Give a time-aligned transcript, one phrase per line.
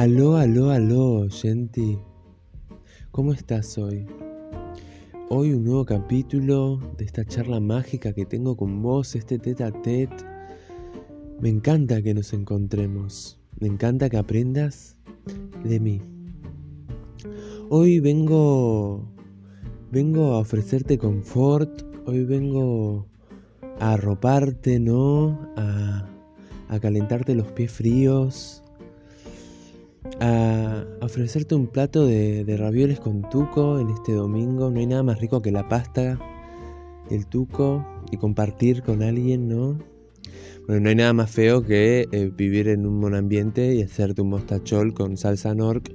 [0.00, 1.98] Aló, aló, aló, Genti.
[3.10, 4.06] ¿Cómo estás hoy?
[5.28, 9.70] Hoy un nuevo capítulo de esta charla mágica que tengo con vos, este tete a
[9.70, 10.24] tete.
[11.38, 13.38] Me encanta que nos encontremos.
[13.60, 14.96] Me encanta que aprendas
[15.64, 16.00] de mí.
[17.68, 19.04] Hoy vengo
[19.90, 23.06] vengo a ofrecerte confort, hoy vengo
[23.78, 25.52] a arroparte, ¿no?
[25.58, 26.08] A,
[26.68, 28.62] a calentarte los pies fríos,
[30.20, 34.70] a ofrecerte un plato de, de, ravioles con tuco en este domingo.
[34.70, 36.18] No hay nada más rico que la pasta,
[37.10, 39.78] el tuco y compartir con alguien, ¿no?
[40.66, 44.28] Bueno, no hay nada más feo que eh, vivir en un monambiente y hacerte un
[44.28, 45.90] mostachol con salsa norc,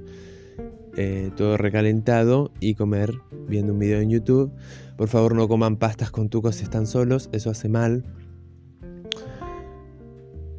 [0.96, 3.14] eh, todo recalentado y comer
[3.48, 4.52] viendo un video en YouTube.
[4.98, 8.04] Por favor, no coman pastas con tucos si están solos, eso hace mal.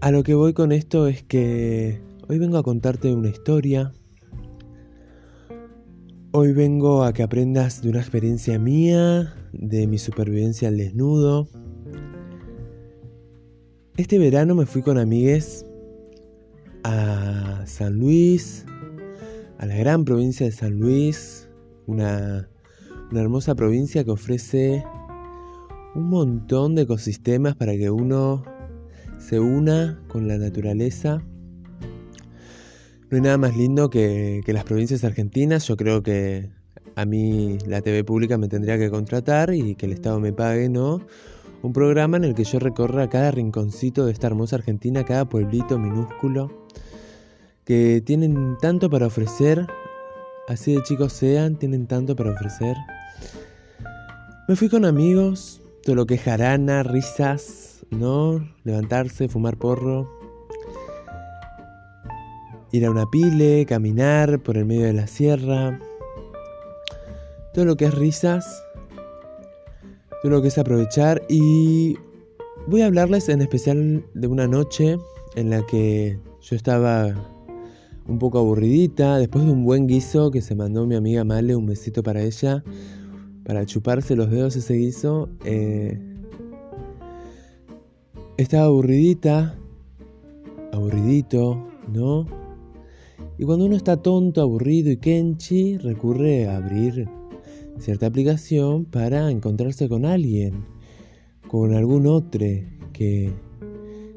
[0.02, 3.94] A lo que voy con esto es que hoy vengo a contarte una historia.
[6.32, 11.48] Hoy vengo a que aprendas de una experiencia mía, de mi supervivencia al desnudo.
[13.96, 15.66] Este verano me fui con amigues
[16.84, 18.66] a San Luis,
[19.58, 21.50] a la gran provincia de San Luis,
[21.88, 22.50] una,
[23.10, 24.84] una hermosa provincia que ofrece
[25.96, 28.44] un montón de ecosistemas para que uno
[29.18, 31.24] se una con la naturaleza.
[33.10, 35.66] No hay nada más lindo que, las provincias argentinas.
[35.66, 36.50] Yo creo que
[36.96, 40.68] a mí la TV pública me tendría que contratar y que el Estado me pague,
[40.68, 41.00] ¿no?
[41.62, 45.80] Un programa en el que yo recorra cada rinconcito de esta hermosa Argentina, cada pueblito
[45.80, 46.68] minúsculo,
[47.64, 49.66] que tienen tanto para ofrecer,
[50.50, 52.76] así de chicos sean, tienen tanto para ofrecer.
[54.50, 58.46] Me fui con amigos, todo lo que es jarana, risas, ¿no?
[58.66, 60.17] Levantarse, fumar porro,
[62.78, 65.80] ir a una pile, caminar por el medio de la sierra,
[67.54, 68.64] todo lo que es risas,
[70.22, 71.98] todo lo que es aprovechar y
[72.68, 74.98] voy a hablarles en especial de una noche
[75.36, 77.14] en la que yo estaba
[78.08, 81.66] un poco aburridita, después de un buen guiso que se mandó mi amiga Male, un
[81.66, 82.64] besito para ella,
[83.44, 85.30] para chuparse los dedos ese guiso.
[85.44, 86.00] Eh,
[88.38, 89.58] estaba aburridita,
[90.72, 92.37] aburridito, ¿no?
[93.38, 97.08] Y cuando uno está tonto, aburrido y kenchi, recurre a abrir
[97.80, 100.66] cierta aplicación para encontrarse con alguien,
[101.48, 102.48] con algún otro
[102.94, 103.32] que,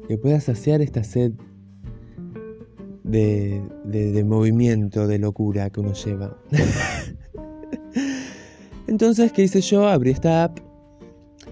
[0.07, 1.33] que pueda saciar esta sed
[3.03, 6.35] de, de, de movimiento, de locura que uno lleva.
[8.87, 9.87] Entonces, ¿qué hice yo?
[9.87, 10.57] Abrí esta app,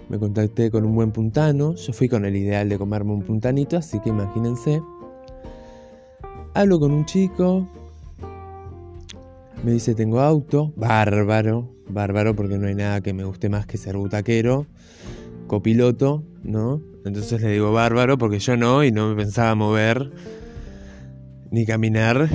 [0.09, 3.77] me contacté con un buen puntano, yo fui con el ideal de comerme un puntanito,
[3.77, 4.81] así que imagínense.
[6.53, 7.67] Hablo con un chico,
[9.63, 13.77] me dice tengo auto, bárbaro, bárbaro porque no hay nada que me guste más que
[13.77, 14.65] ser butaquero,
[15.47, 16.81] copiloto, ¿no?
[17.05, 20.11] Entonces le digo bárbaro porque yo no y no me pensaba mover
[21.51, 22.29] ni caminar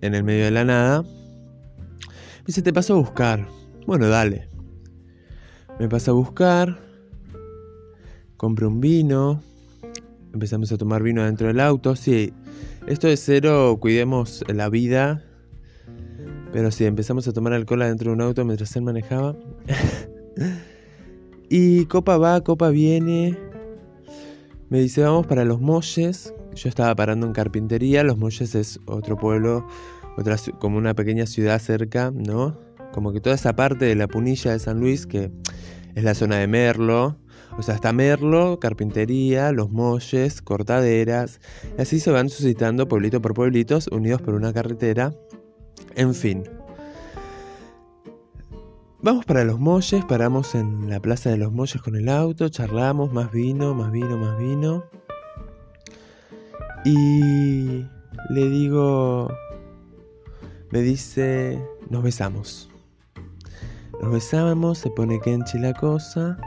[0.00, 1.02] en el medio de la nada.
[1.02, 3.46] Me dice, te paso a buscar.
[3.86, 4.48] Bueno, dale.
[5.78, 6.78] Me pasa a buscar.
[8.36, 9.42] Compré un vino.
[10.32, 11.96] Empezamos a tomar vino dentro del auto.
[11.96, 12.32] Sí,
[12.86, 15.24] esto es cero, cuidemos la vida.
[16.52, 19.36] Pero sí, empezamos a tomar alcohol adentro de un auto mientras él manejaba.
[21.48, 23.38] y copa va, copa viene.
[24.68, 26.34] Me dice, vamos para los Molles.
[26.54, 28.02] Yo estaba parando en carpintería.
[28.02, 29.66] Los Molles es otro pueblo,
[30.16, 32.58] otra, como una pequeña ciudad cerca, ¿no?
[32.92, 35.30] Como que toda esa parte de la punilla de San Luis, que
[35.94, 37.16] es la zona de Merlo.
[37.60, 41.40] O sea, está Merlo, carpintería, los Molles, cortaderas.
[41.76, 45.12] Y así se van suscitando pueblito por pueblitos, unidos por una carretera.
[45.94, 46.44] En fin.
[49.02, 53.12] Vamos para los Molles, paramos en la plaza de los Molles con el auto, charlamos,
[53.12, 54.84] más vino, más vino, más vino.
[56.86, 57.84] Y
[58.30, 59.30] le digo,
[60.70, 62.70] me dice, nos besamos.
[64.00, 66.38] Nos besamos, se pone Kenchi la cosa,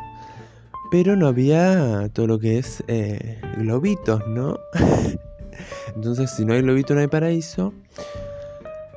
[0.94, 4.60] pero no había todo lo que es eh, globitos, ¿no?
[5.96, 7.74] Entonces, si no hay globito, no hay paraíso.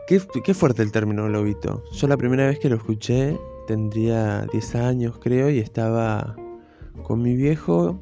[0.06, 1.82] Qué, qué, fuerte el término globito.
[1.94, 6.36] Yo la primera vez que lo escuché tendría 10 años, creo, y estaba
[7.02, 7.98] con mi viejo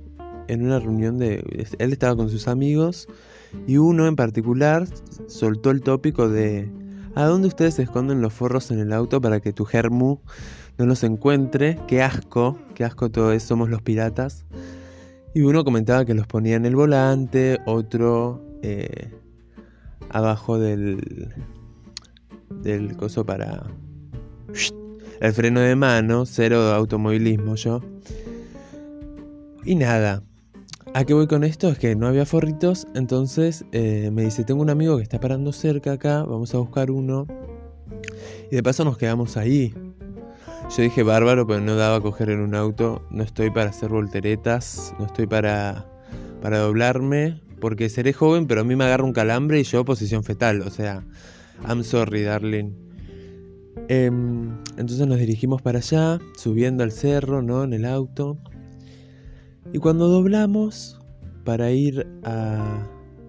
[0.49, 1.45] en una reunión de...
[1.79, 3.07] Él estaba con sus amigos
[3.69, 4.89] y uno en particular
[5.29, 6.69] soltó el tópico de
[7.17, 10.19] ¿A dónde ustedes esconden los forros en el auto para que tu germu
[10.79, 11.79] no los encuentre?
[11.87, 14.45] Qué asco, qué asco todo eso, somos los piratas.
[15.35, 19.11] Y uno comentaba que los ponía en el volante, otro eh,
[20.11, 21.35] abajo del,
[22.63, 23.65] del coso para
[25.21, 27.81] el freno de mano, cero automovilismo yo.
[29.65, 30.23] Y nada,
[30.93, 31.69] ¿a qué voy con esto?
[31.69, 35.53] Es que no había forritos, entonces eh, me dice, tengo un amigo que está parando
[35.53, 37.27] cerca acá, vamos a buscar uno.
[38.51, 39.75] Y de paso nos quedamos ahí.
[40.77, 43.07] Yo dije bárbaro, pero no daba a coger en un auto.
[43.09, 45.87] No estoy para hacer volteretas, no estoy para,
[46.43, 50.25] para doblarme, porque seré joven, pero a mí me agarra un calambre y yo posición
[50.25, 50.63] fetal.
[50.63, 51.05] O sea,
[51.69, 52.73] I'm sorry, darling.
[53.87, 57.63] Em, entonces nos dirigimos para allá, subiendo al cerro, ¿no?
[57.63, 58.37] En el auto.
[59.73, 61.01] Y cuando doblamos
[61.45, 62.85] para ir a,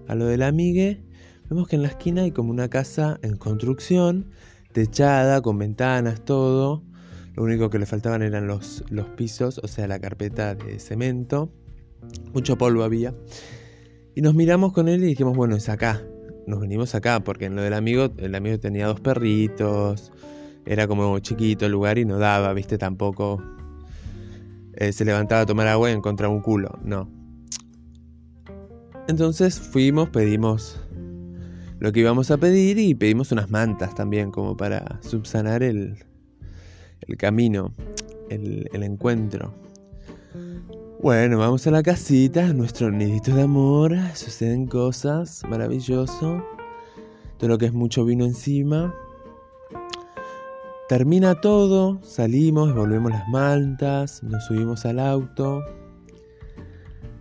[0.07, 1.03] a lo del amigue,
[1.47, 4.31] vemos que en la esquina hay como una casa en construcción,
[4.73, 6.81] techada, con ventanas, todo.
[7.35, 11.51] Lo único que le faltaban eran los, los pisos, o sea, la carpeta de cemento.
[12.33, 13.13] Mucho polvo había.
[14.15, 16.01] Y nos miramos con él y dijimos, bueno, es acá.
[16.47, 20.13] Nos venimos acá, porque en lo del amigo, el amigo tenía dos perritos.
[20.65, 23.43] Era como chiquito el lugar y no daba, viste, tampoco.
[24.75, 26.79] Eh, se levantaba a tomar agua y encontraba un culo.
[26.83, 27.09] No.
[29.09, 30.79] Entonces fuimos, pedimos
[31.79, 35.97] lo que íbamos a pedir y pedimos unas mantas también, como para subsanar el,
[37.01, 37.73] el camino,
[38.29, 39.53] el, encuentro.
[41.01, 46.43] Bueno, vamos a la casita, nuestro nidito de amor, suceden cosas, maravilloso.
[47.37, 48.93] Todo lo que es mucho vino encima.
[50.87, 55.63] Termina todo, salimos, volvemos las mantas, nos subimos al auto.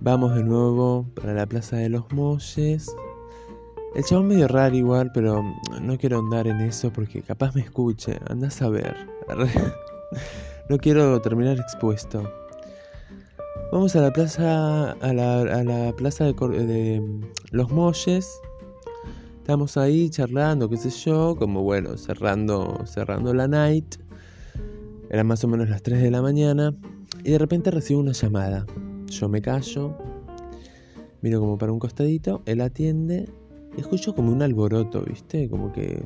[0.00, 2.94] Vamos de nuevo para la Plaza de los Molles.
[3.94, 5.42] El chabón medio raro igual, pero
[5.80, 8.18] no quiero andar en eso porque capaz me escuche.
[8.28, 9.13] Andás a ver.
[10.68, 12.30] no quiero terminar expuesto.
[13.72, 18.40] Vamos a la plaza, a la, plaza de, de, Los Molles.
[19.38, 23.96] Estamos ahí charlando, qué sé yo, como bueno, cerrando, cerrando la night.
[25.10, 26.74] Eran más o menos las 3 de la mañana.
[27.24, 28.66] Y de repente recibo una llamada.
[29.06, 29.96] Yo me callo,
[31.22, 33.28] miro como para un costadito, él atiende,
[33.76, 35.48] escucho como un alboroto, ¿viste?
[35.48, 36.04] Como que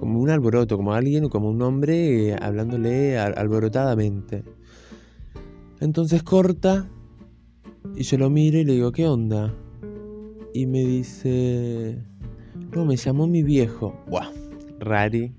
[0.00, 4.44] como un alboroto, como alguien, como un hombre eh, hablándole alborotadamente.
[5.80, 6.88] Entonces corta
[7.94, 9.54] y yo lo miro y le digo, ¿qué onda?
[10.54, 11.98] Y me dice,
[12.74, 13.94] no, me llamó mi viejo.
[14.08, 14.30] Buah,
[14.80, 15.32] Rari,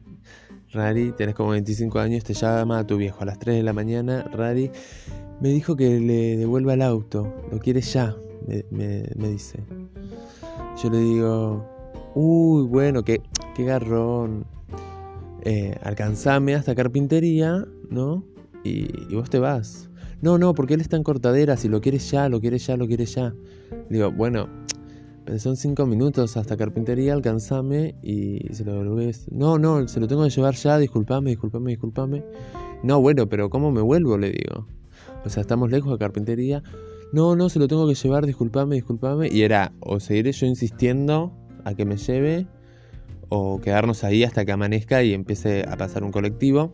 [0.72, 3.74] Rari, tenés como 25 años, te llama a tu viejo a las 3 de la
[3.74, 4.72] mañana, Rari.
[5.42, 8.16] Me dijo que le devuelva el auto, lo quiere ya,
[8.72, 9.63] me, me dice.
[10.81, 11.66] Yo le digo,
[12.15, 13.21] uy, bueno, qué,
[13.56, 14.45] qué garrón.
[15.44, 18.23] Eh, alcanzame hasta carpintería, ¿no?
[18.63, 19.89] Y, vos te vas.
[20.21, 22.88] No, no, porque él está en cortadera, si lo quieres ya, lo quieres ya, lo
[22.88, 23.33] quieres ya.
[23.89, 24.50] digo, bueno,
[25.38, 29.31] son cinco minutos hasta carpintería, alcanzame y se lo devolvés.
[29.31, 32.23] No, no, se lo tengo que llevar ya, disculpame, disculpame, disculpame.
[32.83, 34.17] No, bueno, pero ¿cómo me vuelvo?
[34.17, 34.67] Le digo.
[35.23, 36.63] O sea, estamos lejos de carpintería.
[37.13, 39.29] No, no, se lo tengo que llevar, disculpame, disculpame.
[39.31, 41.33] Y era o seguiré yo insistiendo
[41.65, 42.47] a que me lleve
[43.29, 46.73] o quedarnos ahí hasta que amanezca y empiece a pasar un colectivo.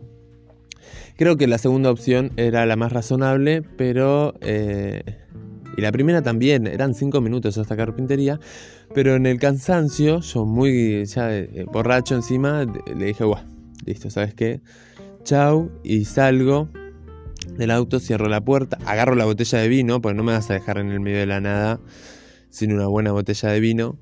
[1.17, 4.33] Creo que la segunda opción era la más razonable, pero...
[4.41, 5.03] Eh,
[5.77, 8.39] y la primera también, eran cinco minutos hasta carpintería,
[8.93, 13.43] pero en el cansancio, yo muy ya eh, borracho encima, le dije, guau,
[13.85, 14.61] listo, ¿sabes qué?
[15.25, 16.69] Chau, y salgo
[17.57, 20.53] del auto, cierro la puerta, agarro la botella de vino, porque no me vas a
[20.53, 21.79] dejar en el medio de la nada
[22.49, 23.97] sin una buena botella de vino.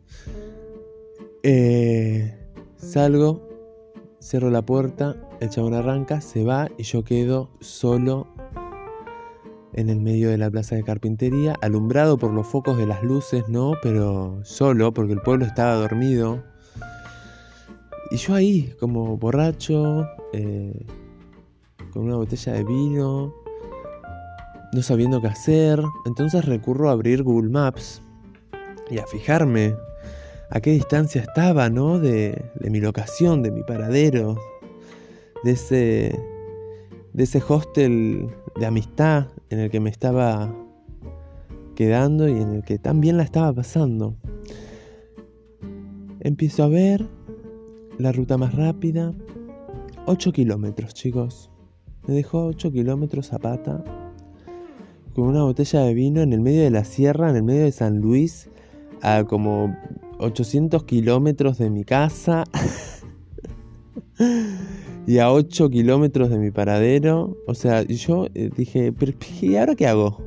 [1.46, 2.34] Eh,
[2.78, 3.50] Salgo,
[4.22, 8.28] cierro la puerta, el chabón arranca, se va y yo quedo solo
[9.74, 13.44] en el medio de la plaza de carpintería, alumbrado por los focos de las luces,
[13.50, 13.74] ¿no?
[13.82, 16.42] Pero solo, porque el pueblo estaba dormido.
[18.10, 20.86] Y yo ahí, como borracho, eh,
[21.92, 23.34] con una botella de vino,
[24.72, 25.82] no sabiendo qué hacer.
[26.06, 28.02] Entonces recurro a abrir Google Maps
[28.90, 29.76] y a fijarme
[30.54, 31.98] a qué distancia estaba, ¿no?
[32.00, 34.38] De, mi locación, de mi paradero,
[35.44, 36.20] de ese,
[37.12, 38.28] de ese hostel
[38.60, 40.56] de amistad en el que me estaba
[41.74, 44.16] quedando y en el que tan bien la estaba pasando.
[46.20, 47.08] Empiezo a ver
[47.98, 49.12] la ruta más rápida.
[50.06, 51.50] 8 kilómetros, chicos.
[52.06, 53.84] Me dejó 8 kilómetros a pata.
[55.16, 57.72] Con una botella de vino en el medio de la sierra, en el medio de
[57.72, 58.52] San Luis,
[59.02, 59.76] a como
[60.24, 62.46] 800 kilómetros de mi casa
[65.08, 67.38] y a 8 kilómetros de mi paradero.
[67.48, 70.22] O sea, yo eh, dije, ¿pero y ahora qué hago?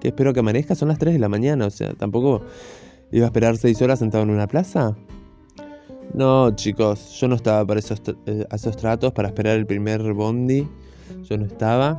[0.00, 2.42] Que espero que amanezca, son las 3 de la mañana, o sea, tampoco
[3.10, 4.96] iba a esperar 6 horas sentado en una plaza.
[6.14, 8.46] No, chicos, yo no estaba para esos, eh,
[8.78, 10.66] tratos, para esperar el primer bondi.
[11.24, 11.98] Yo no estaba.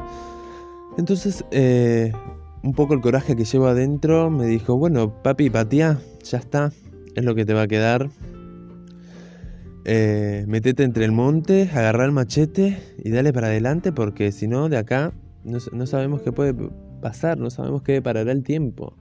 [0.98, 2.12] Entonces, eh,
[2.64, 6.72] un poco el coraje que llevo adentro me dijo, bueno, papi, patía, ya está,
[7.16, 8.10] es lo que te va a quedar.
[9.86, 14.70] Eh, metete entre el monte, agarra el machete y dale para adelante porque si no,
[14.70, 15.14] de acá
[15.44, 16.54] no, sabemos qué puede
[17.02, 18.96] pasar, no sabemos qué parará el tiempo,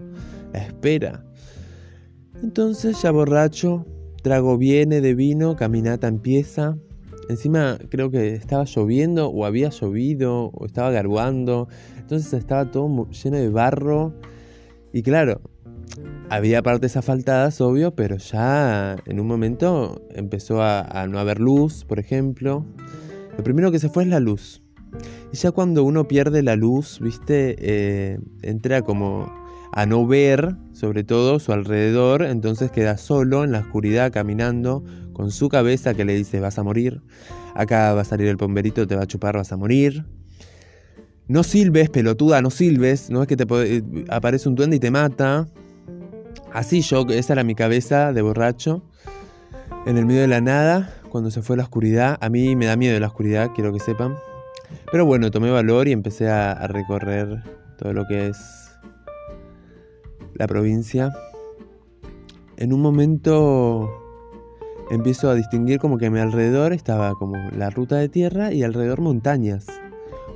[0.54, 1.24] espera.
[2.42, 3.84] Entonces, ya borracho,
[4.22, 6.76] Trago viene de vino, caminata empieza.
[7.28, 11.68] Encima creo que estaba lloviendo o había llovido o estaba garguando.
[11.98, 14.14] Entonces estaba todo lleno de barro.
[14.92, 15.40] Y claro,
[16.30, 21.98] había partes asfaltadas, obvio, pero ya en un momento empezó a, no haber luz, por
[21.98, 22.64] ejemplo.
[23.36, 24.62] Lo primero que se fue es la luz.
[25.32, 29.32] Y ya cuando uno pierde la luz, viste, eh, entra como
[29.72, 34.82] a no ver, sobre todo, su alrededor, entonces queda solo en la oscuridad caminando
[35.12, 37.02] con su cabeza que le dice vas a morir,
[37.54, 40.04] acá va a salir el pomberito, te va a chupar, vas a morir.
[41.26, 44.90] No silbes, pelotuda, no silbes, no es que te eh, aparece un duende y te
[44.90, 45.46] mata.
[46.52, 48.82] Así yo, esa era mi cabeza de borracho,
[49.86, 52.18] en el medio de la nada, cuando se fue la oscuridad.
[52.20, 54.16] A mí me da miedo la oscuridad, quiero que sepan.
[54.90, 57.42] Pero bueno, tomé valor y empecé a recorrer
[57.78, 58.68] todo lo que es
[60.34, 61.12] la provincia,
[62.56, 63.88] en un momento
[64.90, 68.62] empiezo a distinguir como que a mi alrededor estaba como la ruta de tierra y
[68.62, 69.66] alrededor montañas.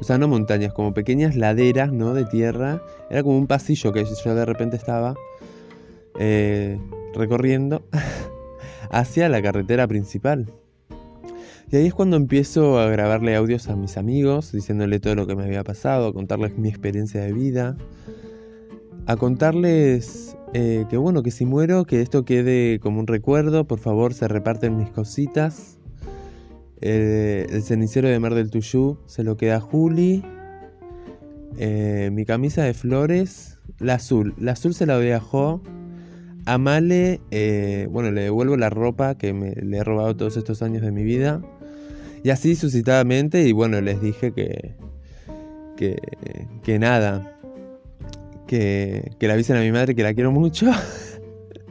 [0.00, 2.14] O sea, no montañas, como pequeñas laderas, ¿no?
[2.14, 2.82] De tierra.
[3.10, 5.14] Era como un pasillo que yo de repente estaba
[6.18, 6.78] eh,
[7.14, 7.82] recorriendo
[8.90, 10.46] hacia la carretera principal.
[11.70, 15.34] Y ahí es cuando empiezo a grabarle audios a mis amigos, diciéndole todo lo que
[15.34, 17.78] me había pasado, a contarles mi experiencia de vida,
[19.06, 23.78] a contarles eh, que bueno, que si muero, que esto quede como un recuerdo, por
[23.78, 25.78] favor se reparten mis cositas.
[26.82, 30.22] el cenicero de Mar del Tuyú se lo queda a Juli.
[31.58, 35.62] Eh, mi camisa de flores, la azul, la azul se la viajó.
[36.44, 40.62] A Male, eh, bueno, le devuelvo la ropa que me, le he robado todos estos
[40.62, 41.40] años de mi vida.
[42.24, 44.74] Y así suscitadamente, y bueno, les dije que,
[45.76, 47.38] que, nada,
[48.46, 50.70] que, que le avisen a mi madre que la quiero mucho.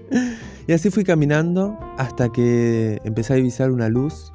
[0.68, 4.34] y así fui caminando hasta que empecé a divisar una luz.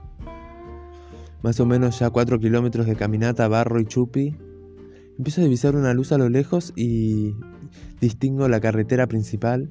[1.43, 4.37] Más o menos ya 4 kilómetros de caminata, barro y chupi.
[5.19, 7.35] Empiezo a divisar una luz a lo lejos y
[8.00, 9.71] distingo la carretera principal.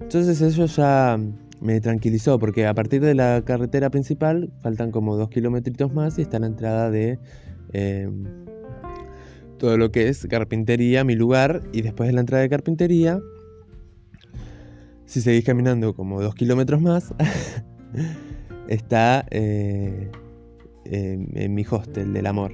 [0.00, 1.18] Entonces eso ya
[1.60, 6.22] me tranquilizó porque a partir de la carretera principal faltan como 2 kilómetros más y
[6.22, 7.18] está la entrada de
[7.72, 8.08] eh,
[9.58, 13.20] todo lo que es carpintería, mi lugar, y después de la entrada de carpintería,
[15.04, 17.12] si seguís caminando como dos kilómetros más,
[18.68, 20.10] está eh,
[20.84, 22.52] en mi hostel del amor.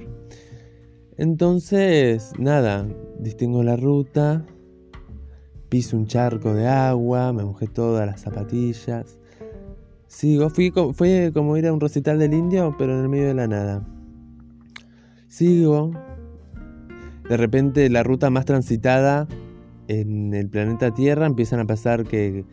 [1.17, 2.87] Entonces, nada,
[3.19, 4.45] distingo la ruta,
[5.69, 9.19] piso un charco de agua, me mojé todas las zapatillas.
[10.07, 13.33] Sigo, fui, fue como ir a un recital del indio, pero en el medio de
[13.33, 13.85] la nada.
[15.27, 15.91] Sigo,
[17.27, 19.27] de repente la ruta más transitada
[19.87, 22.45] en el planeta Tierra empiezan a pasar que,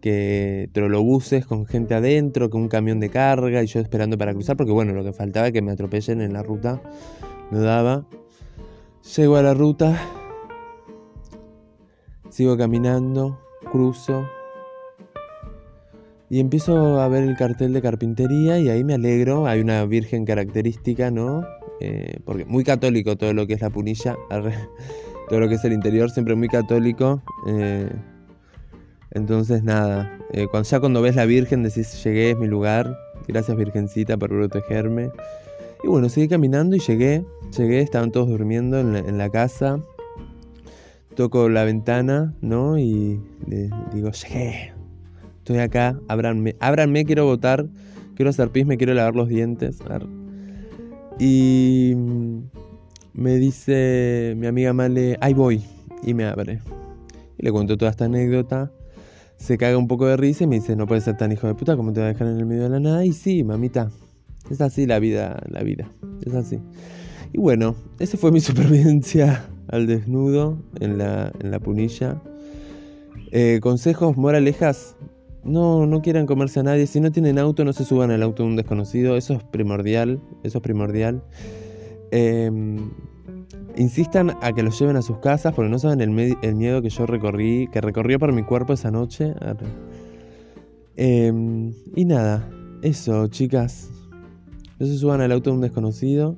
[0.00, 4.56] que trolobuses con gente adentro, con un camión de carga y yo esperando para cruzar
[4.56, 6.80] porque bueno, lo que faltaba es que me atropellen en la ruta,
[7.50, 8.06] no daba.
[9.16, 9.96] Llego a la ruta,
[12.30, 13.38] sigo caminando,
[13.70, 14.24] cruzo
[16.28, 20.24] y empiezo a ver el cartel de carpintería y ahí me alegro, hay una virgen
[20.24, 21.44] característica, ¿no?
[21.80, 24.16] Eh, porque muy católico todo lo que es la punilla,
[25.28, 27.22] todo lo que es el interior, siempre muy católico.
[27.46, 27.88] Eh,
[29.12, 34.16] entonces nada, eh, ya cuando ves la Virgen decís, llegué, es mi lugar, gracias Virgencita
[34.16, 35.10] por protegerme.
[35.84, 37.24] Y bueno, seguí caminando y llegué,
[37.56, 39.78] llegué, estaban todos durmiendo en la, casa.
[41.16, 42.78] Toco la ventana, ¿no?
[42.78, 44.74] Y le digo, llegué,
[45.38, 47.66] estoy acá, ábranme, ábranme, quiero votar,
[48.14, 49.78] quiero hacer pis, me quiero lavar los dientes.
[51.18, 51.94] Y
[53.14, 55.64] me dice mi amiga Male, ahí voy.
[56.02, 56.60] Y me abre.
[57.38, 58.70] Y le cuento toda esta anécdota.
[59.38, 61.54] Se caga un poco de risa y me dice, no puedes ser tan hijo de
[61.54, 63.06] puta como te va a dejar en el medio de la nada.
[63.06, 63.90] Y sí, mamita.
[64.50, 65.90] Es así la vida, la vida.
[66.26, 66.60] Es así.
[67.32, 72.20] Y bueno, esa fue mi supervivencia al desnudo en la, en la punilla.
[73.32, 74.96] Eh, consejos, moralejas,
[75.46, 76.86] no, no quieran comerse a nadie.
[76.86, 79.16] Si no tienen auto, no se suban al auto de un desconocido.
[79.16, 80.20] Eso es primordial.
[80.42, 81.22] Eso es primordial.
[82.10, 82.90] Em,
[83.76, 86.10] insistan a que los lleven a sus casas porque no saben el,
[86.54, 89.34] miedo que yo recorrí, que recorrió por mi cuerpo esa noche.
[90.96, 92.48] Em, y nada,
[92.82, 93.90] eso, chicas.
[94.78, 96.36] No se suban al auto de un desconocido.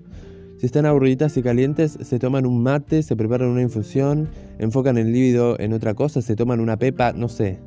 [0.58, 5.12] Si están aburridas y calientes, se toman un mate, se preparan una infusión, enfocan el
[5.12, 7.60] líbido en otra cosa, se toman una pepa, no sé.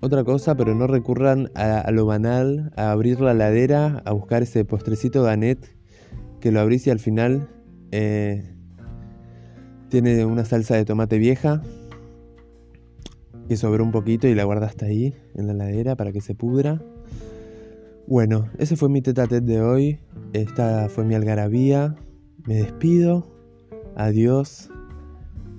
[0.00, 4.64] Otra cosa, pero no recurran a, lo banal, a abrir la ladera, a buscar ese
[4.64, 5.72] postrecito ganet
[6.40, 7.48] que lo abrís y al final
[7.92, 8.42] eh,
[9.88, 11.62] tiene una salsa de tomate vieja
[13.48, 16.82] que sobró un poquito y la guardaste ahí en la ladera para que se pudra.
[18.06, 19.98] Bueno, ese fue mi tete de hoy.
[20.32, 21.96] Esta fue mi algarabía.
[22.46, 23.26] Me despido.
[23.96, 24.70] Adiós.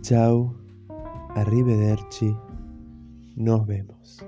[0.01, 0.55] Chao.
[1.35, 2.33] Arrivederci.
[3.35, 4.26] Nos vemos.